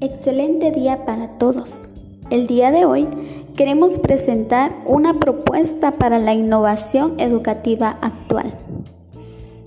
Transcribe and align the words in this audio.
Excelente 0.00 0.70
día 0.70 1.04
para 1.04 1.26
todos. 1.38 1.82
El 2.30 2.46
día 2.46 2.70
de 2.70 2.84
hoy 2.84 3.08
queremos 3.56 3.98
presentar 3.98 4.72
una 4.86 5.14
propuesta 5.14 5.90
para 5.90 6.20
la 6.20 6.34
innovación 6.34 7.18
educativa 7.18 7.98
actual. 8.00 8.54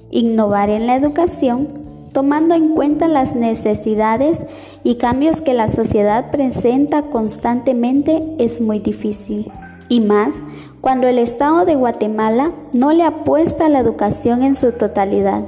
Innovar 0.09 0.69
en 0.69 0.87
la 0.87 0.95
educación 0.95 1.67
tomando 2.13 2.55
en 2.55 2.75
cuenta 2.75 3.09
las 3.09 3.35
necesidades 3.35 4.39
y 4.85 4.95
cambios 4.95 5.41
que 5.41 5.53
la 5.53 5.67
sociedad 5.67 6.31
presenta 6.31 7.03
constantemente 7.03 8.23
es 8.37 8.61
muy 8.61 8.79
difícil. 8.79 9.51
Y 9.89 9.99
más 9.99 10.33
cuando 10.79 11.09
el 11.09 11.17
Estado 11.17 11.65
de 11.65 11.75
Guatemala 11.75 12.53
no 12.71 12.93
le 12.93 13.03
apuesta 13.03 13.65
a 13.65 13.69
la 13.69 13.79
educación 13.79 14.43
en 14.43 14.55
su 14.55 14.71
totalidad. 14.71 15.43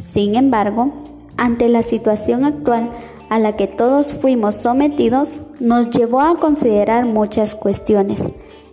Sin 0.00 0.34
embargo, 0.34 0.92
ante 1.38 1.68
la 1.68 1.82
situación 1.82 2.44
actual, 2.44 2.90
a 3.32 3.38
la 3.38 3.56
que 3.56 3.66
todos 3.66 4.12
fuimos 4.12 4.56
sometidos 4.56 5.38
nos 5.58 5.88
llevó 5.88 6.20
a 6.20 6.36
considerar 6.36 7.06
muchas 7.06 7.54
cuestiones, 7.54 8.22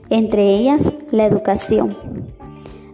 entre 0.09 0.49
ellas 0.49 0.83
la 1.11 1.25
educación. 1.25 1.97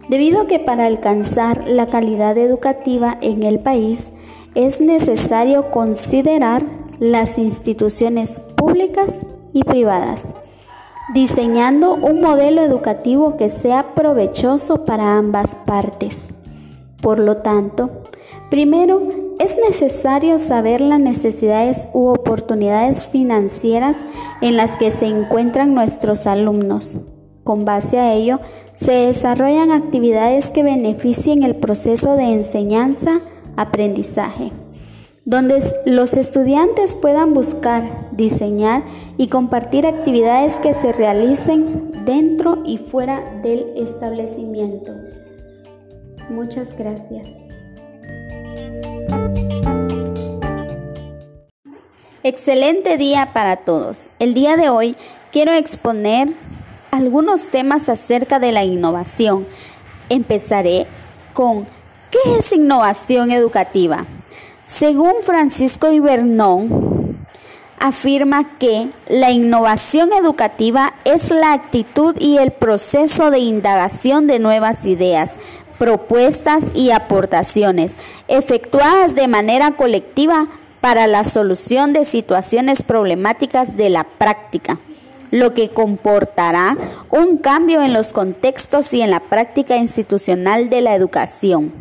Debido 0.08 0.42
a 0.42 0.46
que 0.46 0.60
para 0.60 0.86
alcanzar 0.86 1.66
la 1.66 1.88
calidad 1.88 2.38
educativa 2.38 3.18
en 3.20 3.42
el 3.42 3.58
país 3.58 4.10
es 4.54 4.80
necesario 4.80 5.72
considerar 5.72 6.62
las 7.00 7.36
instituciones 7.36 8.38
públicas 8.54 9.26
y 9.52 9.64
privadas, 9.64 10.22
diseñando 11.14 11.94
un 11.94 12.20
modelo 12.20 12.62
educativo 12.62 13.36
que 13.36 13.50
sea 13.50 13.92
provechoso 13.96 14.84
para 14.84 15.18
ambas 15.18 15.56
partes. 15.66 16.28
Por 17.02 17.18
lo 17.18 17.38
tanto, 17.38 17.90
primero 18.50 19.25
es 19.38 19.56
necesario 19.58 20.38
saber 20.38 20.80
las 20.80 21.00
necesidades 21.00 21.86
u 21.92 22.06
oportunidades 22.08 23.06
financieras 23.06 23.98
en 24.40 24.56
las 24.56 24.76
que 24.76 24.90
se 24.92 25.06
encuentran 25.06 25.74
nuestros 25.74 26.26
alumnos. 26.26 26.98
Con 27.44 27.64
base 27.64 27.98
a 27.98 28.12
ello, 28.12 28.40
se 28.74 28.92
desarrollan 28.92 29.70
actividades 29.70 30.50
que 30.50 30.62
beneficien 30.62 31.42
el 31.42 31.56
proceso 31.56 32.16
de 32.16 32.32
enseñanza-aprendizaje, 32.32 34.52
donde 35.24 35.62
los 35.84 36.14
estudiantes 36.14 36.94
puedan 36.94 37.34
buscar, 37.34 38.08
diseñar 38.12 38.84
y 39.16 39.28
compartir 39.28 39.86
actividades 39.86 40.58
que 40.58 40.74
se 40.74 40.92
realicen 40.92 41.92
dentro 42.04 42.62
y 42.64 42.78
fuera 42.78 43.40
del 43.42 43.72
establecimiento. 43.76 44.92
Muchas 46.30 46.76
gracias. 46.76 47.45
Excelente 52.28 52.98
día 52.98 53.30
para 53.32 53.54
todos. 53.54 54.08
El 54.18 54.34
día 54.34 54.56
de 54.56 54.68
hoy 54.68 54.96
quiero 55.30 55.52
exponer 55.52 56.26
algunos 56.90 57.50
temas 57.50 57.88
acerca 57.88 58.40
de 58.40 58.50
la 58.50 58.64
innovación. 58.64 59.46
Empezaré 60.08 60.88
con 61.34 61.68
¿qué 62.10 62.38
es 62.40 62.50
innovación 62.50 63.30
educativa? 63.30 64.06
Según 64.64 65.12
Francisco 65.22 65.92
Ibernón, 65.92 67.16
afirma 67.78 68.58
que 68.58 68.88
la 69.08 69.30
innovación 69.30 70.12
educativa 70.12 70.94
es 71.04 71.30
la 71.30 71.52
actitud 71.52 72.16
y 72.18 72.38
el 72.38 72.50
proceso 72.50 73.30
de 73.30 73.38
indagación 73.38 74.26
de 74.26 74.40
nuevas 74.40 74.84
ideas, 74.84 75.30
propuestas 75.78 76.64
y 76.74 76.90
aportaciones 76.90 77.92
efectuadas 78.26 79.14
de 79.14 79.28
manera 79.28 79.70
colectiva 79.76 80.48
para 80.80 81.06
la 81.06 81.24
solución 81.24 81.92
de 81.92 82.04
situaciones 82.04 82.82
problemáticas 82.82 83.76
de 83.76 83.90
la 83.90 84.04
práctica, 84.04 84.78
lo 85.30 85.54
que 85.54 85.70
comportará 85.70 86.76
un 87.10 87.38
cambio 87.38 87.82
en 87.82 87.92
los 87.92 88.12
contextos 88.12 88.92
y 88.92 89.02
en 89.02 89.10
la 89.10 89.20
práctica 89.20 89.76
institucional 89.76 90.70
de 90.70 90.82
la 90.82 90.94
educación. 90.94 91.72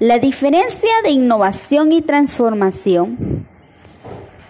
La 0.00 0.20
diferencia 0.20 0.90
de 1.02 1.10
innovación 1.10 1.90
y 1.90 2.02
transformación. 2.02 3.46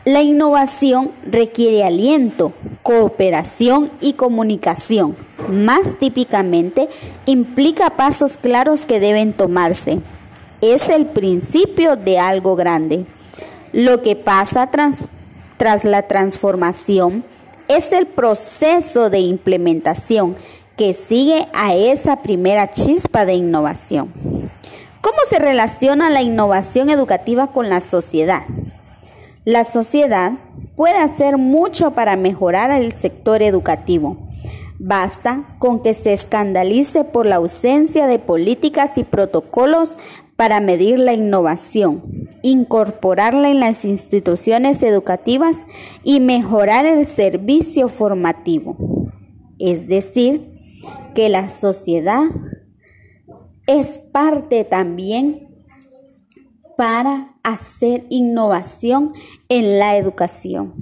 La 0.05 0.23
innovación 0.23 1.11
requiere 1.25 1.85
aliento, 1.85 2.53
cooperación 2.83 3.91
y 4.01 4.13
comunicación. 4.13 5.17
Más 5.51 5.99
típicamente, 5.99 6.89
implica 7.25 7.91
pasos 7.91 8.37
claros 8.37 8.85
que 8.85 9.01
deben 9.01 9.33
tomarse. 9.33 10.01
Es 10.61 10.89
el 10.89 11.07
principio 11.07 11.97
de 11.97 12.19
algo 12.19 12.55
grande. 12.55 13.07
Lo 13.73 14.03
que 14.03 14.17
pasa 14.17 14.71
tras, 14.71 15.85
la 15.85 16.03
transformación 16.03 17.25
es 17.69 17.93
el 17.93 18.07
proceso 18.07 19.11
de 19.11 19.21
implementación 19.21 20.37
que 20.77 20.95
sigue 20.95 21.49
a 21.53 21.75
esa 21.75 22.23
primera 22.23 22.71
chispa 22.71 23.27
de 23.27 23.35
innovación. 23.35 24.13
¿Cómo 25.01 25.19
se 25.29 25.39
relaciona 25.39 26.09
la 26.09 26.23
innovación 26.23 26.89
educativa 26.89 27.49
con 27.49 27.69
la 27.69 27.81
sociedad? 27.81 28.45
La 29.45 29.65
sociedad 29.65 30.33
puede 30.77 30.97
hacer 30.97 31.37
mucho 31.37 31.91
para 31.91 32.17
mejorar 32.17 32.71
el 32.71 32.93
sector 32.93 33.43
educativo. 33.43 34.17
Basta 34.79 35.43
con 35.59 35.83
que 35.83 35.93
se 35.93 36.13
escandalice 36.13 37.05
por 37.05 37.27
la 37.27 37.37
ausencia 37.37 38.07
de 38.07 38.19
políticas 38.19 38.97
y 38.97 39.05
protocolos 39.05 39.97
para 40.39 40.61
medir 40.61 41.01
la 41.01 41.15
innovación, 41.15 42.29
incorporarla 42.43 43.51
en 43.51 43.59
las 43.59 43.85
instituciones 43.85 44.85
educativas 44.85 45.67
y 46.05 46.21
mejorar 46.21 46.87
el 46.87 47.07
servicio 47.07 47.89
formativo. 47.89 48.77
Es 49.59 49.89
decir, 49.89 50.47
que 51.17 51.29
la 51.29 51.51
sociedad 51.51 52.23
es 53.67 53.99
parte 53.99 54.63
también 54.63 55.49
para 56.77 57.35
hacer 57.43 58.05
innovación 58.09 59.15
en 59.49 59.81
la 59.81 59.97
educación. 59.97 60.75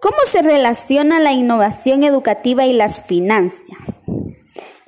¿Cómo 0.00 0.18
se 0.30 0.42
relaciona 0.42 1.18
la 1.18 1.32
innovación 1.32 2.04
educativa 2.04 2.64
y 2.66 2.72
las 2.72 3.02
finanzas? 3.02 3.97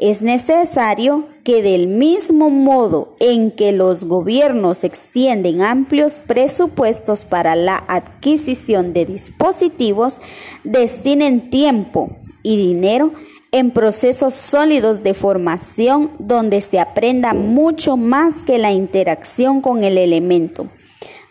Es 0.01 0.23
necesario 0.23 1.27
que 1.45 1.61
del 1.63 1.87
mismo 1.87 2.49
modo 2.49 3.15
en 3.21 3.51
que 3.51 3.71
los 3.71 4.05
gobiernos 4.05 4.83
extienden 4.83 5.61
amplios 5.61 6.23
presupuestos 6.27 7.27
para 7.27 7.55
la 7.55 7.85
adquisición 7.87 8.95
de 8.95 9.05
dispositivos, 9.05 10.19
destinen 10.65 11.51
tiempo 11.51 12.17
y 12.43 12.57
dinero 12.57 13.13
en 13.53 13.73
procesos 13.73 14.33
sólidos 14.33 15.03
de 15.03 15.13
formación 15.13 16.13
donde 16.19 16.63
se 16.63 16.81
aprenda 16.81 17.35
mucho 17.35 17.99
más 17.99 18.43
que 18.43 18.57
la 18.57 18.73
interacción 18.73 19.61
con 19.61 19.85
el 19.85 19.99
elemento, 19.99 20.69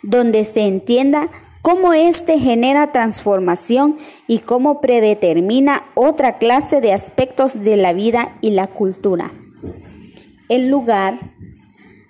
donde 0.03 0.45
se 0.45 0.67
entienda 0.67 1.31
cómo 1.61 1.93
éste 1.93 2.39
genera 2.39 2.91
transformación 2.91 3.97
y 4.27 4.39
cómo 4.39 4.81
predetermina 4.81 5.83
otra 5.95 6.37
clase 6.37 6.81
de 6.81 6.93
aspectos 6.93 7.61
de 7.61 7.77
la 7.77 7.93
vida 7.93 8.37
y 8.41 8.51
la 8.51 8.67
cultura. 8.67 9.31
En 10.47 10.69
lugar 10.69 11.19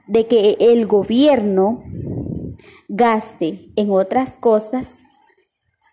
de 0.07 0.27
que 0.27 0.57
el 0.59 0.88
gobierno 0.88 1.83
gaste 2.88 3.71
en 3.75 3.91
otras 3.91 4.33
cosas 4.33 4.99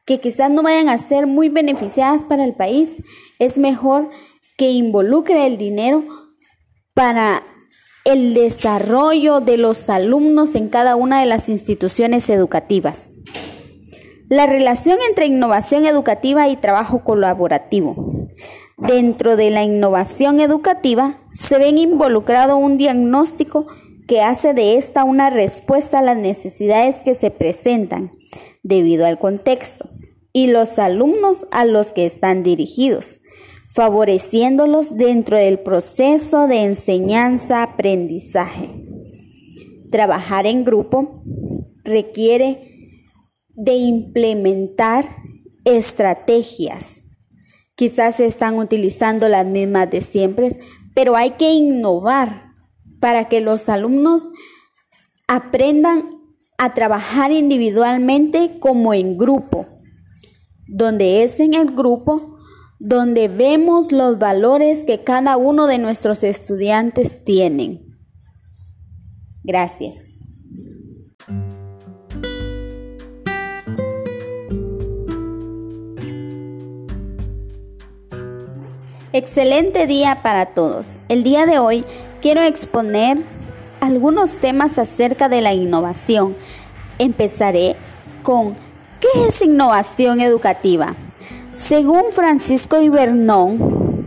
que 0.04 0.20
quizás 0.20 0.50
no 0.50 0.62
vayan 0.62 0.88
a 0.88 0.98
ser 0.98 1.26
muy 1.26 1.48
beneficiadas 1.48 2.24
para 2.24 2.44
el 2.44 2.54
país, 2.54 3.02
es 3.38 3.58
mejor 3.58 4.08
que 4.56 4.70
involucre 4.70 5.46
el 5.46 5.58
dinero 5.58 6.04
para 6.94 7.42
el 8.04 8.32
desarrollo 8.32 9.40
de 9.40 9.56
los 9.56 9.90
alumnos 9.90 10.54
en 10.54 10.68
cada 10.68 10.94
una 10.94 11.20
de 11.20 11.26
las 11.26 11.48
instituciones 11.48 12.30
educativas. 12.30 13.15
La 14.28 14.46
relación 14.46 14.98
entre 15.08 15.26
innovación 15.26 15.86
educativa 15.86 16.48
y 16.48 16.56
trabajo 16.56 17.04
colaborativo. 17.04 18.26
Dentro 18.76 19.36
de 19.36 19.50
la 19.50 19.62
innovación 19.62 20.40
educativa 20.40 21.20
se 21.32 21.58
ven 21.58 21.78
involucrado 21.78 22.56
un 22.56 22.76
diagnóstico 22.76 23.68
que 24.08 24.22
hace 24.22 24.52
de 24.52 24.78
esta 24.78 25.04
una 25.04 25.30
respuesta 25.30 26.00
a 26.00 26.02
las 26.02 26.16
necesidades 26.16 27.02
que 27.02 27.14
se 27.14 27.30
presentan 27.30 28.10
debido 28.64 29.06
al 29.06 29.20
contexto 29.20 29.88
y 30.32 30.48
los 30.48 30.80
alumnos 30.80 31.46
a 31.52 31.64
los 31.64 31.92
que 31.92 32.04
están 32.04 32.42
dirigidos, 32.42 33.20
favoreciéndolos 33.70 34.96
dentro 34.96 35.38
del 35.38 35.60
proceso 35.60 36.48
de 36.48 36.64
enseñanza-aprendizaje. 36.64 38.70
Trabajar 39.92 40.46
en 40.46 40.64
grupo 40.64 41.22
requiere 41.84 42.75
de 43.56 43.74
implementar 43.74 45.16
estrategias. 45.64 47.02
Quizás 47.74 48.16
se 48.16 48.26
están 48.26 48.58
utilizando 48.58 49.28
las 49.28 49.44
mismas 49.44 49.90
de 49.90 50.00
siempre, 50.00 50.56
pero 50.94 51.16
hay 51.16 51.32
que 51.32 51.52
innovar 51.52 52.52
para 53.00 53.28
que 53.28 53.40
los 53.40 53.68
alumnos 53.68 54.30
aprendan 55.26 56.04
a 56.58 56.72
trabajar 56.72 57.32
individualmente 57.32 58.58
como 58.60 58.94
en 58.94 59.18
grupo, 59.18 59.66
donde 60.68 61.22
es 61.24 61.40
en 61.40 61.54
el 61.54 61.74
grupo 61.74 62.36
donde 62.78 63.28
vemos 63.28 63.92
los 63.92 64.18
valores 64.18 64.84
que 64.84 65.02
cada 65.02 65.36
uno 65.36 65.66
de 65.66 65.78
nuestros 65.78 66.22
estudiantes 66.22 67.24
tienen. 67.24 67.98
Gracias. 69.42 70.15
Excelente 79.18 79.86
día 79.86 80.18
para 80.22 80.44
todos. 80.44 80.98
El 81.08 81.22
día 81.22 81.46
de 81.46 81.58
hoy 81.58 81.86
quiero 82.20 82.42
exponer 82.42 83.16
algunos 83.80 84.36
temas 84.36 84.78
acerca 84.78 85.30
de 85.30 85.40
la 85.40 85.54
innovación. 85.54 86.36
Empezaré 86.98 87.76
con 88.22 88.52
¿qué 89.00 89.26
es 89.26 89.40
innovación 89.40 90.20
educativa? 90.20 90.92
Según 91.54 92.12
Francisco 92.12 92.82
Ibernón, 92.82 94.06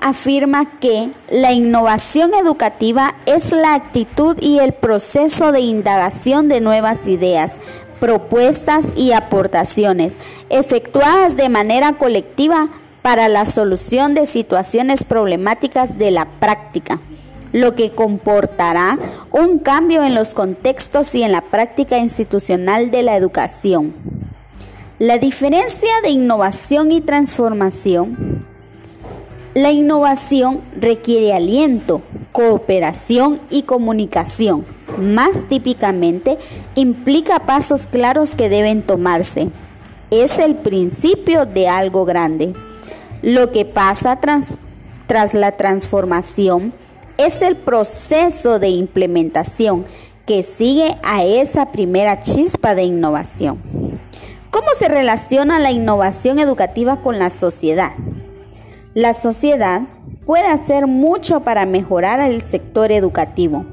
afirma 0.00 0.64
que 0.80 1.10
la 1.30 1.52
innovación 1.52 2.32
educativa 2.32 3.16
es 3.26 3.52
la 3.52 3.74
actitud 3.74 4.38
y 4.40 4.60
el 4.60 4.72
proceso 4.72 5.52
de 5.52 5.60
indagación 5.60 6.48
de 6.48 6.62
nuevas 6.62 7.06
ideas, 7.06 7.52
propuestas 8.00 8.86
y 8.96 9.12
aportaciones 9.12 10.14
efectuadas 10.48 11.36
de 11.36 11.50
manera 11.50 11.92
colectiva 11.92 12.70
para 13.02 13.28
la 13.28 13.44
solución 13.44 14.14
de 14.14 14.26
situaciones 14.26 15.04
problemáticas 15.04 15.98
de 15.98 16.10
la 16.10 16.26
práctica, 16.26 17.00
lo 17.52 17.74
que 17.74 17.90
comportará 17.90 18.98
un 19.30 19.58
cambio 19.58 20.04
en 20.04 20.14
los 20.14 20.34
contextos 20.34 21.14
y 21.14 21.22
en 21.22 21.32
la 21.32 21.40
práctica 21.40 21.98
institucional 21.98 22.90
de 22.90 23.02
la 23.02 23.16
educación. 23.16 23.94
La 24.98 25.18
diferencia 25.18 25.90
de 26.02 26.10
innovación 26.10 26.90
y 26.90 27.00
transformación. 27.00 28.44
La 29.54 29.70
innovación 29.70 30.60
requiere 30.76 31.32
aliento, 31.32 32.02
cooperación 32.32 33.40
y 33.48 33.62
comunicación. 33.62 34.64
Más 35.00 35.48
típicamente, 35.48 36.36
implica 36.74 37.40
pasos 37.40 37.86
claros 37.86 38.34
que 38.34 38.48
deben 38.48 38.82
tomarse. 38.82 39.50
Es 40.10 40.38
el 40.38 40.56
principio 40.56 41.46
de 41.46 41.68
algo 41.68 42.04
grande. 42.04 42.54
Lo 43.22 43.50
que 43.50 43.64
pasa 43.64 44.20
tras, 44.20 45.34
la 45.34 45.52
transformación 45.52 46.72
es 47.16 47.42
el 47.42 47.56
proceso 47.56 48.58
de 48.58 48.68
implementación 48.68 49.84
que 50.24 50.44
sigue 50.44 50.96
a 51.02 51.24
esa 51.24 51.72
primera 51.72 52.20
chispa 52.20 52.74
de 52.74 52.84
innovación. 52.84 53.58
¿Cómo 54.50 54.68
se 54.78 54.88
relaciona 54.88 55.58
la 55.58 55.72
innovación 55.72 56.38
educativa 56.38 56.98
con 56.98 57.18
la 57.18 57.30
sociedad? 57.30 57.92
La 58.94 59.14
sociedad 59.14 59.82
puede 60.24 60.46
hacer 60.46 60.86
mucho 60.86 61.40
para 61.40 61.66
mejorar 61.66 62.20
el 62.20 62.42
sector 62.42 62.92
educativo. 62.92 63.64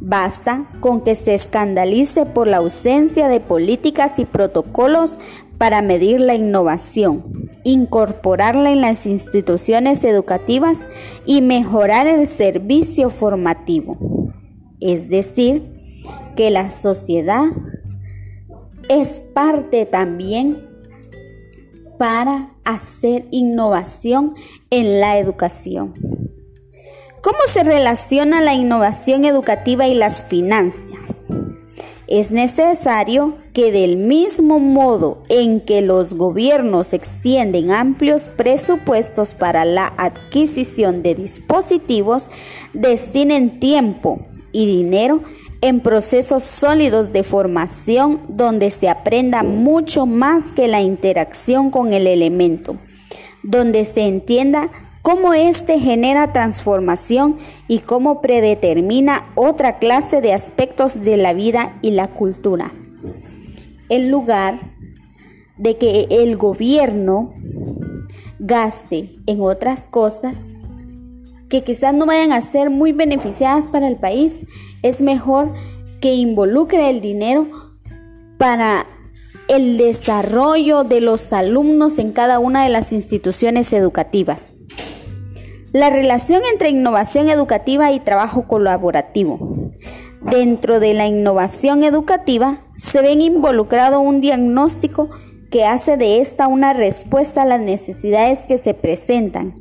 Basta 0.00 0.64
con 0.80 1.02
que 1.02 1.14
se 1.14 1.34
escandalice 1.34 2.26
por 2.26 2.48
la 2.48 2.56
ausencia 2.56 3.28
de 3.28 3.38
políticas 3.38 4.18
y 4.18 4.24
protocolos 4.24 5.18
para 5.60 5.82
medir 5.82 6.20
la 6.20 6.34
innovación, 6.34 7.50
incorporarla 7.64 8.72
en 8.72 8.80
las 8.80 9.04
instituciones 9.04 10.02
educativas 10.04 10.88
y 11.26 11.42
mejorar 11.42 12.06
el 12.06 12.26
servicio 12.28 13.10
formativo. 13.10 13.98
Es 14.80 15.10
decir, 15.10 15.62
que 16.34 16.50
la 16.50 16.70
sociedad 16.70 17.44
es 18.88 19.20
parte 19.34 19.84
también 19.84 20.66
para 21.98 22.54
hacer 22.64 23.26
innovación 23.30 24.36
en 24.70 24.98
la 24.98 25.18
educación. 25.18 25.92
¿Cómo 27.20 27.38
se 27.48 27.64
relaciona 27.64 28.40
la 28.40 28.54
innovación 28.54 29.26
educativa 29.26 29.86
y 29.86 29.92
las 29.92 30.24
finanzas? 30.24 31.09
Es 32.10 32.32
necesario 32.32 33.34
que 33.52 33.70
del 33.70 33.96
mismo 33.96 34.58
modo 34.58 35.22
en 35.28 35.60
que 35.60 35.80
los 35.80 36.12
gobiernos 36.12 36.92
extienden 36.92 37.70
amplios 37.70 38.30
presupuestos 38.30 39.36
para 39.36 39.64
la 39.64 39.92
adquisición 39.96 41.04
de 41.04 41.14
dispositivos, 41.14 42.28
destinen 42.72 43.60
tiempo 43.60 44.26
y 44.50 44.66
dinero 44.66 45.22
en 45.60 45.78
procesos 45.78 46.42
sólidos 46.42 47.12
de 47.12 47.22
formación 47.22 48.20
donde 48.26 48.72
se 48.72 48.88
aprenda 48.88 49.44
mucho 49.44 50.04
más 50.04 50.52
que 50.52 50.66
la 50.66 50.80
interacción 50.80 51.70
con 51.70 51.92
el 51.92 52.08
elemento, 52.08 52.76
donde 53.44 53.84
se 53.84 54.02
entienda 54.08 54.68
cómo 55.02 55.34
éste 55.34 55.78
genera 55.78 56.32
transformación 56.32 57.36
y 57.68 57.80
cómo 57.80 58.20
predetermina 58.20 59.24
otra 59.34 59.78
clase 59.78 60.20
de 60.20 60.32
aspectos 60.32 61.02
de 61.02 61.16
la 61.16 61.32
vida 61.32 61.78
y 61.82 61.92
la 61.92 62.08
cultura. 62.08 62.70
En 63.88 64.10
lugar 64.10 64.58
de 65.56 65.76
que 65.76 66.06
el 66.10 66.36
gobierno 66.36 67.32
gaste 68.38 69.16
en 69.26 69.40
otras 69.40 69.84
cosas 69.84 70.48
que 71.48 71.64
quizás 71.64 71.92
no 71.92 72.06
vayan 72.06 72.32
a 72.32 72.40
ser 72.40 72.70
muy 72.70 72.92
beneficiadas 72.92 73.66
para 73.66 73.88
el 73.88 73.96
país, 73.96 74.46
es 74.82 75.00
mejor 75.02 75.52
que 76.00 76.14
involucre 76.14 76.88
el 76.88 77.00
dinero 77.00 77.48
para 78.38 78.86
el 79.48 79.76
desarrollo 79.76 80.84
de 80.84 81.00
los 81.00 81.32
alumnos 81.32 81.98
en 81.98 82.12
cada 82.12 82.38
una 82.38 82.62
de 82.62 82.70
las 82.70 82.92
instituciones 82.92 83.72
educativas. 83.72 84.59
La 85.72 85.88
relación 85.88 86.42
entre 86.50 86.70
innovación 86.70 87.28
educativa 87.28 87.92
y 87.92 88.00
trabajo 88.00 88.48
colaborativo. 88.48 89.70
Dentro 90.20 90.80
de 90.80 90.94
la 90.94 91.06
innovación 91.06 91.84
educativa 91.84 92.64
se 92.76 93.00
ven 93.02 93.20
involucrado 93.20 94.00
un 94.00 94.20
diagnóstico 94.20 95.10
que 95.48 95.64
hace 95.64 95.96
de 95.96 96.20
esta 96.20 96.48
una 96.48 96.72
respuesta 96.72 97.42
a 97.42 97.46
las 97.46 97.60
necesidades 97.60 98.44
que 98.46 98.58
se 98.58 98.74
presentan 98.74 99.54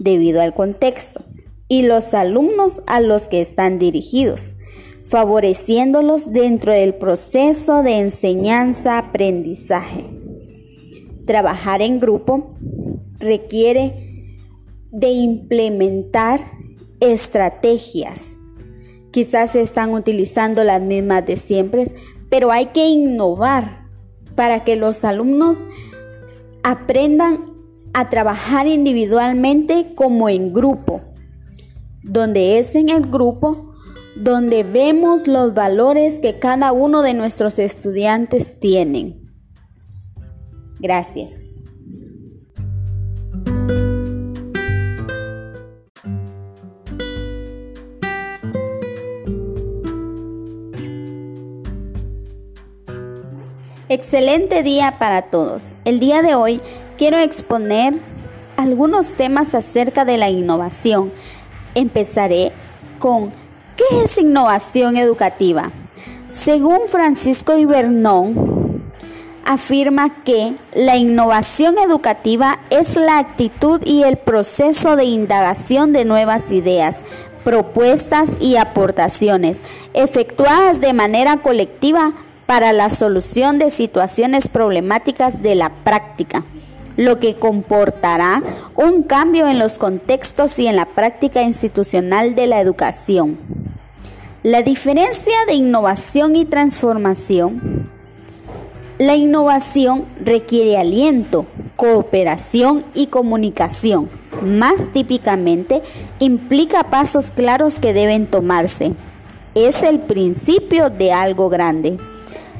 debido 0.00 0.42
al 0.42 0.52
contexto 0.52 1.22
y 1.68 1.82
los 1.82 2.12
alumnos 2.12 2.82
a 2.88 2.98
los 3.00 3.28
que 3.28 3.40
están 3.40 3.78
dirigidos, 3.78 4.54
favoreciéndolos 5.06 6.32
dentro 6.32 6.72
del 6.72 6.94
proceso 6.94 7.84
de 7.84 8.00
enseñanza-aprendizaje. 8.00 10.06
Trabajar 11.24 11.82
en 11.82 12.00
grupo 12.00 12.56
requiere 13.20 14.11
de 14.92 15.08
implementar 15.08 16.40
estrategias. 17.00 18.38
Quizás 19.10 19.50
se 19.50 19.62
están 19.62 19.92
utilizando 19.92 20.62
las 20.62 20.80
mismas 20.80 21.26
de 21.26 21.36
siempre, 21.36 21.92
pero 22.30 22.52
hay 22.52 22.66
que 22.66 22.86
innovar 22.86 23.88
para 24.36 24.64
que 24.64 24.76
los 24.76 25.04
alumnos 25.04 25.66
aprendan 26.62 27.52
a 27.92 28.08
trabajar 28.08 28.66
individualmente 28.66 29.94
como 29.94 30.28
en 30.28 30.52
grupo, 30.52 31.00
donde 32.02 32.58
es 32.58 32.74
en 32.74 32.88
el 32.88 33.10
grupo 33.10 33.72
donde 34.14 34.62
vemos 34.62 35.26
los 35.26 35.54
valores 35.54 36.20
que 36.20 36.38
cada 36.38 36.72
uno 36.72 37.02
de 37.02 37.14
nuestros 37.14 37.58
estudiantes 37.58 38.58
tienen. 38.60 39.22
Gracias. 40.78 41.51
Excelente 53.94 54.62
día 54.62 54.94
para 54.98 55.20
todos. 55.20 55.74
El 55.84 56.00
día 56.00 56.22
de 56.22 56.34
hoy 56.34 56.62
quiero 56.96 57.18
exponer 57.18 57.92
algunos 58.56 59.12
temas 59.12 59.54
acerca 59.54 60.06
de 60.06 60.16
la 60.16 60.30
innovación. 60.30 61.12
Empezaré 61.74 62.52
con 62.98 63.32
¿qué 63.76 64.02
es 64.02 64.16
innovación 64.16 64.96
educativa? 64.96 65.70
Según 66.30 66.88
Francisco 66.88 67.58
Ibernón, 67.58 68.82
afirma 69.44 70.08
que 70.24 70.54
la 70.74 70.96
innovación 70.96 71.76
educativa 71.76 72.60
es 72.70 72.96
la 72.96 73.18
actitud 73.18 73.82
y 73.84 74.04
el 74.04 74.16
proceso 74.16 74.96
de 74.96 75.04
indagación 75.04 75.92
de 75.92 76.06
nuevas 76.06 76.50
ideas, 76.50 76.96
propuestas 77.44 78.30
y 78.40 78.56
aportaciones 78.56 79.58
efectuadas 79.92 80.80
de 80.80 80.94
manera 80.94 81.36
colectiva 81.36 82.14
para 82.52 82.74
la 82.74 82.90
solución 82.90 83.58
de 83.58 83.70
situaciones 83.70 84.46
problemáticas 84.46 85.40
de 85.40 85.54
la 85.54 85.70
práctica, 85.70 86.44
lo 86.98 87.18
que 87.18 87.36
comportará 87.36 88.42
un 88.76 89.04
cambio 89.04 89.48
en 89.48 89.58
los 89.58 89.78
contextos 89.78 90.58
y 90.58 90.66
en 90.66 90.76
la 90.76 90.84
práctica 90.84 91.40
institucional 91.40 92.34
de 92.34 92.46
la 92.46 92.60
educación. 92.60 93.38
La 94.42 94.60
diferencia 94.60 95.32
de 95.46 95.54
innovación 95.54 96.36
y 96.36 96.44
transformación. 96.44 97.88
La 98.98 99.16
innovación 99.16 100.04
requiere 100.22 100.76
aliento, 100.76 101.46
cooperación 101.76 102.84
y 102.92 103.06
comunicación. 103.06 104.10
Más 104.42 104.92
típicamente, 104.92 105.80
implica 106.18 106.84
pasos 106.84 107.30
claros 107.30 107.78
que 107.78 107.94
deben 107.94 108.26
tomarse. 108.26 108.92
Es 109.54 109.82
el 109.82 110.00
principio 110.00 110.90
de 110.90 111.14
algo 111.14 111.48
grande. 111.48 111.96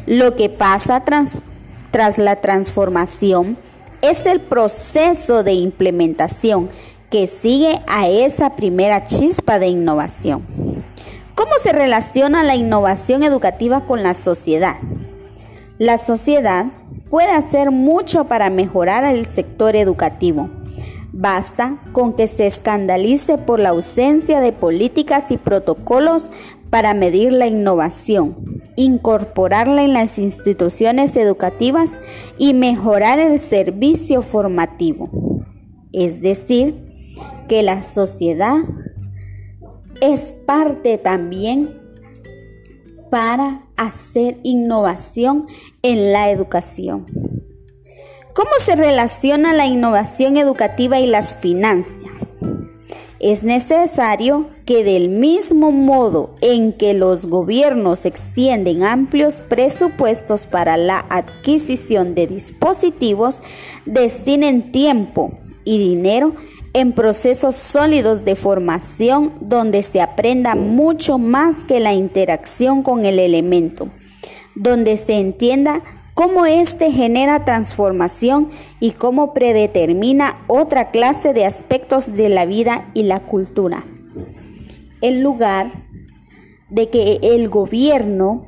Lo 0.07 0.35
que 0.35 0.49
pasa 0.49 1.05
tras, 1.05 2.19
la 2.19 2.37
transformación 2.37 3.57
es 4.01 4.27
el 4.27 4.41
proceso 4.41 5.45
de 5.45 5.53
implementación 5.53 6.71
que 7.09 7.29
sigue 7.29 7.81
a 7.87 8.09
esa 8.09 8.57
primera 8.57 9.05
chispa 9.05 9.59
de 9.59 9.69
innovación. 9.69 10.43
¿Cómo 11.35 11.53
se 11.63 11.73
relaciona 11.73 12.43
la 12.43 12.57
innovación 12.57 13.23
educativa 13.23 13.83
con 13.83 14.03
la 14.03 14.15
sociedad? 14.15 14.77
La 15.79 15.99
sociedad 15.99 16.67
puede 17.11 17.31
hacer 17.31 17.71
mucho 17.71 18.25
para 18.25 18.51
mejorar 18.51 19.05
el 19.05 19.27
sector 19.27 19.77
educativo. 19.77 20.49
Basta 21.13 21.79
con 21.93 22.15
que 22.15 22.27
se 22.27 22.47
escandalice 22.47 23.37
por 23.37 23.61
la 23.61 23.71
ausencia 23.71 24.41
de 24.41 24.53
políticas 24.53 25.31
y 25.31 25.37
protocolos 25.37 26.31
para 26.71 26.95
medir 26.95 27.33
la 27.33 27.47
innovación, 27.47 28.63
incorporarla 28.77 29.85
en 29.85 29.93
las 29.93 30.19
instituciones 30.19 31.17
educativas 31.17 32.01
y 32.39 32.55
mejorar 32.55 33.19
el 33.19 33.39
servicio 33.39 34.23
formativo. 34.23 35.11
Es 35.93 36.23
decir, 36.23 36.77
que 37.47 37.63
la 37.63 37.83
sociedad 37.83 38.57
es 40.01 40.33
parte 40.47 40.97
también 40.97 41.79
para 43.11 43.67
hacer 43.77 44.39
innovación 44.43 45.47
en 45.83 46.13
la 46.13 46.31
educación. 46.31 47.32
¿Cómo 48.35 48.51
se 48.61 48.77
relaciona 48.77 49.53
la 49.53 49.67
innovación 49.67 50.39
educativa 50.39 50.99
y 50.99 51.07
las 51.07 51.37
finanzas? 51.37 52.11
Es 53.21 53.45
necesario 53.45 54.47
que 54.65 54.83
del 54.85 55.11
mismo 55.11 55.71
modo 55.71 56.35
en 56.41 56.73
que 56.73 56.95
los 56.95 57.27
gobiernos 57.27 58.07
extienden 58.07 58.85
amplios 58.85 59.43
presupuestos 59.43 60.47
para 60.47 60.79
la 60.79 61.05
adquisición 61.11 62.15
de 62.15 62.27
dispositivos, 62.27 63.43
destinen 63.85 64.73
tiempo 64.73 65.39
y 65.65 65.79
dinero 65.79 66.35
en 66.73 66.93
procesos 66.93 67.55
sólidos 67.55 68.25
de 68.25 68.35
formación 68.35 69.35
donde 69.43 69.83
se 69.83 70.01
aprenda 70.01 70.55
mucho 70.55 71.19
más 71.19 71.67
que 71.67 71.81
la 71.81 71.93
interacción 71.93 72.83
con 72.83 73.05
el 73.05 73.19
elemento, 73.19 73.89
donde 74.55 74.97
se 74.97 75.19
entienda 75.19 75.83
cómo 76.15 76.47
éste 76.47 76.93
genera 76.93 77.45
transformación 77.45 78.51
y 78.81 78.93
cómo 78.93 79.35
predetermina 79.35 80.37
otra 80.47 80.91
clase 80.91 81.33
de 81.33 81.45
aspectos 81.45 82.15
de 82.15 82.29
la 82.29 82.45
vida 82.45 82.91
y 82.95 83.05
la 83.05 83.21
cultura. 83.21 83.85
En 85.01 85.23
lugar 85.23 85.71
de 86.71 86.89
que 86.89 87.19
el 87.23 87.49
gobierno 87.49 88.47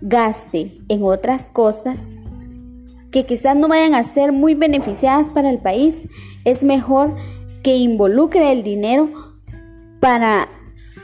gaste 0.00 0.78
en 0.88 1.02
otras 1.02 1.46
cosas 1.46 2.10
que 3.10 3.26
quizás 3.26 3.54
no 3.54 3.68
vayan 3.68 3.94
a 3.94 4.04
ser 4.04 4.32
muy 4.32 4.54
beneficiadas 4.54 5.30
para 5.30 5.50
el 5.50 5.58
país, 5.58 6.08
es 6.44 6.64
mejor 6.64 7.14
que 7.62 7.76
involucre 7.76 8.50
el 8.50 8.62
dinero 8.62 9.10
para 10.00 10.48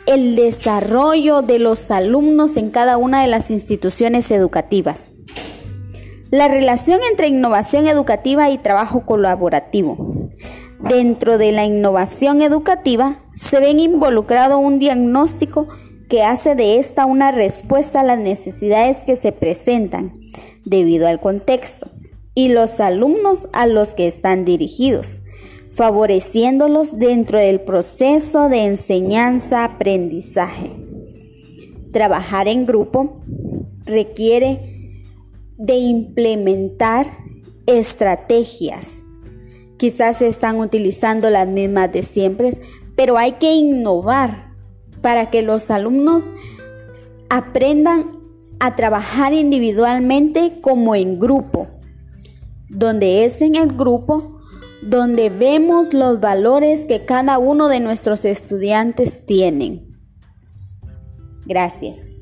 el 0.06 0.34
desarrollo 0.34 1.42
de 1.42 1.58
los 1.58 1.90
alumnos 1.90 2.56
en 2.56 2.70
cada 2.70 2.96
una 2.96 3.20
de 3.20 3.28
las 3.28 3.50
instituciones 3.50 4.30
educativas. 4.30 5.17
La 6.30 6.48
relación 6.48 7.00
entre 7.08 7.28
innovación 7.28 7.88
educativa 7.88 8.50
y 8.50 8.58
trabajo 8.58 9.06
colaborativo. 9.06 10.28
Dentro 10.78 11.38
de 11.38 11.52
la 11.52 11.64
innovación 11.64 12.42
educativa 12.42 13.22
se 13.34 13.60
ven 13.60 13.80
involucrado 13.80 14.58
un 14.58 14.78
diagnóstico 14.78 15.68
que 16.10 16.24
hace 16.24 16.54
de 16.54 16.78
esta 16.78 17.06
una 17.06 17.32
respuesta 17.32 18.00
a 18.00 18.04
las 18.04 18.18
necesidades 18.18 19.04
que 19.04 19.16
se 19.16 19.32
presentan 19.32 20.12
debido 20.66 21.08
al 21.08 21.18
contexto 21.18 21.88
y 22.34 22.48
los 22.48 22.78
alumnos 22.78 23.48
a 23.54 23.66
los 23.66 23.94
que 23.94 24.06
están 24.06 24.44
dirigidos, 24.44 25.20
favoreciéndolos 25.72 26.98
dentro 26.98 27.38
del 27.38 27.60
proceso 27.60 28.50
de 28.50 28.66
enseñanza-aprendizaje. 28.66 30.72
Trabajar 31.90 32.48
en 32.48 32.66
grupo 32.66 33.22
requiere 33.86 34.77
de 35.58 35.74
implementar 35.76 37.06
estrategias. 37.66 39.04
Quizás 39.76 40.18
se 40.18 40.28
están 40.28 40.58
utilizando 40.58 41.28
las 41.30 41.46
mismas 41.46 41.92
de 41.92 42.02
siempre, 42.02 42.58
pero 42.96 43.18
hay 43.18 43.32
que 43.32 43.52
innovar 43.52 44.54
para 45.02 45.30
que 45.30 45.42
los 45.42 45.70
alumnos 45.70 46.32
aprendan 47.28 48.18
a 48.58 48.74
trabajar 48.74 49.32
individualmente 49.32 50.60
como 50.60 50.94
en 50.94 51.20
grupo, 51.20 51.68
donde 52.68 53.24
es 53.24 53.40
en 53.42 53.54
el 53.54 53.76
grupo 53.76 54.38
donde 54.82 55.28
vemos 55.28 55.92
los 55.92 56.20
valores 56.20 56.86
que 56.86 57.04
cada 57.04 57.38
uno 57.38 57.68
de 57.68 57.80
nuestros 57.80 58.24
estudiantes 58.24 59.26
tienen. 59.26 59.88
Gracias. 61.46 62.17